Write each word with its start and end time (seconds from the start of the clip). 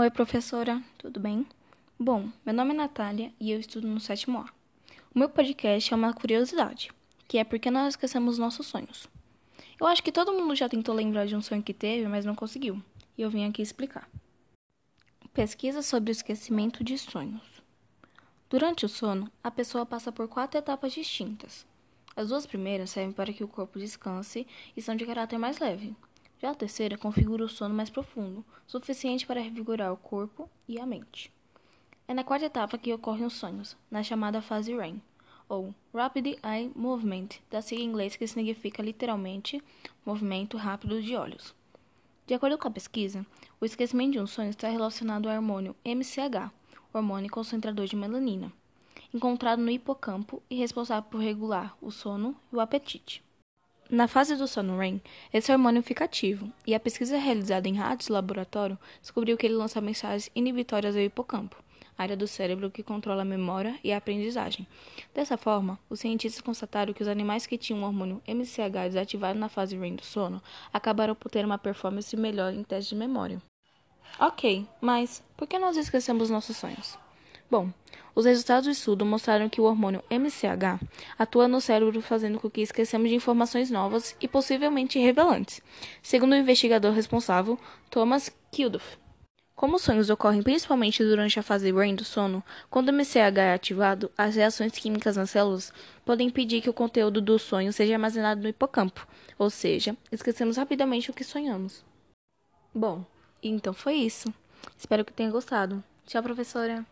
Oi, 0.00 0.10
professora, 0.10 0.82
tudo 0.96 1.20
bem? 1.20 1.46
Bom, 1.98 2.30
meu 2.46 2.54
nome 2.54 2.70
é 2.70 2.74
Natália 2.74 3.34
e 3.38 3.50
eu 3.50 3.60
estudo 3.60 3.86
no 3.86 4.00
sétimo 4.00 4.38
A. 4.38 4.46
O 5.14 5.18
meu 5.18 5.28
podcast 5.28 5.92
é 5.92 5.94
uma 5.94 6.14
curiosidade, 6.14 6.90
que 7.28 7.36
é 7.36 7.44
porque 7.44 7.70
nós 7.70 7.88
esquecemos 7.88 8.38
nossos 8.38 8.66
sonhos. 8.66 9.10
Eu 9.78 9.86
acho 9.86 10.02
que 10.02 10.10
todo 10.10 10.32
mundo 10.32 10.56
já 10.56 10.70
tentou 10.70 10.94
lembrar 10.94 11.26
de 11.26 11.36
um 11.36 11.42
sonho 11.42 11.62
que 11.62 11.74
teve, 11.74 12.08
mas 12.08 12.24
não 12.24 12.34
conseguiu, 12.34 12.82
e 13.18 13.20
eu 13.20 13.28
vim 13.28 13.44
aqui 13.44 13.60
explicar. 13.60 14.08
Pesquisa 15.34 15.82
sobre 15.82 16.10
o 16.10 16.12
esquecimento 16.12 16.82
de 16.82 16.96
sonhos. 16.96 17.62
Durante 18.48 18.86
o 18.86 18.88
sono, 18.88 19.30
a 19.44 19.50
pessoa 19.50 19.84
passa 19.84 20.10
por 20.10 20.26
quatro 20.28 20.58
etapas 20.58 20.94
distintas. 20.94 21.66
As 22.16 22.30
duas 22.30 22.46
primeiras 22.46 22.88
servem 22.88 23.12
para 23.12 23.34
que 23.34 23.44
o 23.44 23.48
corpo 23.48 23.78
descanse 23.78 24.46
e 24.74 24.80
são 24.80 24.96
de 24.96 25.04
caráter 25.04 25.36
mais 25.36 25.58
leve. 25.58 25.94
Já 26.40 26.52
a 26.52 26.54
terceira 26.54 26.96
configura 26.96 27.44
o 27.44 27.48
sono 27.48 27.74
mais 27.74 27.90
profundo, 27.90 28.44
suficiente 28.66 29.26
para 29.26 29.40
revigorar 29.40 29.92
o 29.92 29.96
corpo 29.96 30.48
e 30.66 30.80
a 30.80 30.86
mente. 30.86 31.30
É 32.08 32.14
na 32.14 32.24
quarta 32.24 32.46
etapa 32.46 32.78
que 32.78 32.92
ocorrem 32.92 33.26
os 33.26 33.34
sonhos, 33.34 33.76
na 33.90 34.02
chamada 34.02 34.40
fase 34.40 34.74
REM, 34.74 35.02
ou 35.48 35.74
Rapid 35.94 36.38
Eye 36.42 36.72
Movement, 36.74 37.28
da 37.50 37.60
sigla 37.60 37.84
em 37.84 37.88
inglês 37.88 38.16
que 38.16 38.26
significa 38.26 38.82
literalmente 38.82 39.62
movimento 40.06 40.56
rápido 40.56 41.02
de 41.02 41.14
olhos. 41.14 41.54
De 42.26 42.32
acordo 42.32 42.56
com 42.56 42.68
a 42.68 42.70
pesquisa, 42.70 43.26
o 43.60 43.64
esquecimento 43.64 44.12
de 44.12 44.20
um 44.20 44.26
sonho 44.26 44.50
está 44.50 44.68
relacionado 44.68 45.28
ao 45.28 45.34
hormônio 45.34 45.76
MCH, 45.84 46.50
hormônio 46.94 47.30
concentrador 47.30 47.86
de 47.86 47.96
melanina, 47.96 48.50
encontrado 49.12 49.60
no 49.60 49.70
hipocampo 49.70 50.42
e 50.48 50.56
responsável 50.56 51.10
por 51.10 51.20
regular 51.20 51.76
o 51.82 51.90
sono 51.90 52.34
e 52.52 52.56
o 52.56 52.60
apetite. 52.60 53.22
Na 53.90 54.06
fase 54.06 54.36
do 54.36 54.46
sono 54.46 54.78
REM, 54.78 55.02
esse 55.32 55.50
hormônio 55.50 55.82
fica 55.82 56.04
ativo, 56.04 56.48
e 56.64 56.76
a 56.76 56.78
pesquisa 56.78 57.18
realizada 57.18 57.68
em 57.68 57.74
ratos 57.74 58.06
de 58.06 58.12
laboratório 58.12 58.78
descobriu 59.00 59.36
que 59.36 59.44
ele 59.44 59.56
lança 59.56 59.80
mensagens 59.80 60.30
inibitórias 60.32 60.94
ao 60.94 61.02
hipocampo, 61.02 61.56
área 61.98 62.16
do 62.16 62.28
cérebro 62.28 62.70
que 62.70 62.84
controla 62.84 63.22
a 63.22 63.24
memória 63.24 63.76
e 63.82 63.92
a 63.92 63.96
aprendizagem. 63.96 64.64
Dessa 65.12 65.36
forma, 65.36 65.76
os 65.90 65.98
cientistas 65.98 66.40
constataram 66.40 66.92
que 66.92 67.02
os 67.02 67.08
animais 67.08 67.48
que 67.48 67.58
tinham 67.58 67.82
o 67.82 67.84
hormônio 67.84 68.22
MCH 68.28 68.90
desativado 68.90 69.36
na 69.36 69.48
fase 69.48 69.76
REM 69.76 69.96
do 69.96 70.04
sono 70.04 70.40
acabaram 70.72 71.16
por 71.16 71.28
ter 71.28 71.44
uma 71.44 71.58
performance 71.58 72.16
melhor 72.16 72.54
em 72.54 72.62
testes 72.62 72.90
de 72.90 72.94
memória. 72.94 73.42
Ok, 74.20 74.68
mas 74.80 75.20
por 75.36 75.48
que 75.48 75.58
nós 75.58 75.76
esquecemos 75.76 76.30
nossos 76.30 76.56
sonhos? 76.56 76.96
Bom, 77.50 77.72
os 78.14 78.26
resultados 78.26 78.66
do 78.66 78.70
estudo 78.70 79.04
mostraram 79.04 79.48
que 79.48 79.60
o 79.60 79.64
hormônio 79.64 80.04
MCH 80.08 80.78
atua 81.18 81.48
no 81.48 81.60
cérebro 81.60 82.00
fazendo 82.00 82.38
com 82.38 82.48
que 82.48 82.60
esqueçamos 82.60 83.08
de 83.08 83.16
informações 83.16 83.70
novas 83.70 84.14
e 84.20 84.28
possivelmente 84.28 84.98
revelantes, 84.98 85.60
segundo 86.00 86.32
o 86.32 86.36
investigador 86.36 86.92
responsável, 86.92 87.58
Thomas 87.90 88.30
Kilduff. 88.52 88.98
Como 89.56 89.76
os 89.76 89.82
sonhos 89.82 90.08
ocorrem 90.08 90.42
principalmente 90.42 91.02
durante 91.02 91.38
a 91.38 91.42
fase 91.42 91.72
REM 91.72 91.94
do 91.94 92.04
sono, 92.04 92.42
quando 92.70 92.88
o 92.88 92.92
MCH 92.92 93.38
é 93.38 93.52
ativado, 93.52 94.10
as 94.16 94.36
reações 94.36 94.72
químicas 94.72 95.16
nas 95.16 95.30
células 95.30 95.72
podem 96.04 96.28
impedir 96.28 96.62
que 96.62 96.70
o 96.70 96.74
conteúdo 96.74 97.20
do 97.20 97.38
sonho 97.38 97.72
seja 97.72 97.94
armazenado 97.94 98.40
no 98.40 98.48
hipocampo, 98.48 99.06
ou 99.36 99.50
seja, 99.50 99.96
esquecemos 100.10 100.56
rapidamente 100.56 101.10
o 101.10 101.14
que 101.14 101.24
sonhamos. 101.24 101.84
Bom, 102.72 103.04
então 103.42 103.74
foi 103.74 103.94
isso. 103.94 104.32
Espero 104.78 105.04
que 105.04 105.12
tenha 105.12 105.30
gostado. 105.30 105.82
Tchau, 106.06 106.22
professora! 106.22 106.86